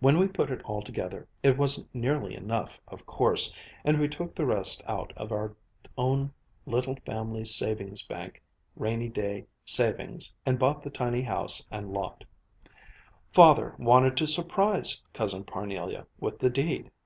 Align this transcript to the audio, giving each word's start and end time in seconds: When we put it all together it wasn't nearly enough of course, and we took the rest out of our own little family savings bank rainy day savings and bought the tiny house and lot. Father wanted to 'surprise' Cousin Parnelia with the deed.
When 0.00 0.18
we 0.18 0.28
put 0.28 0.50
it 0.50 0.60
all 0.66 0.82
together 0.82 1.26
it 1.42 1.56
wasn't 1.56 1.94
nearly 1.94 2.34
enough 2.34 2.78
of 2.86 3.06
course, 3.06 3.54
and 3.86 3.98
we 3.98 4.06
took 4.06 4.34
the 4.34 4.44
rest 4.44 4.82
out 4.86 5.14
of 5.16 5.32
our 5.32 5.56
own 5.96 6.34
little 6.66 6.96
family 7.06 7.46
savings 7.46 8.02
bank 8.02 8.42
rainy 8.76 9.08
day 9.08 9.46
savings 9.64 10.34
and 10.44 10.58
bought 10.58 10.82
the 10.82 10.90
tiny 10.90 11.22
house 11.22 11.64
and 11.70 11.90
lot. 11.90 12.22
Father 13.32 13.74
wanted 13.78 14.14
to 14.18 14.26
'surprise' 14.26 15.00
Cousin 15.14 15.44
Parnelia 15.44 16.06
with 16.18 16.38
the 16.40 16.50
deed. 16.50 16.90